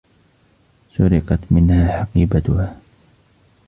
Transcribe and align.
سُرقت 0.93 1.39
منها 1.51 1.99
حقيبتها. 2.03 2.77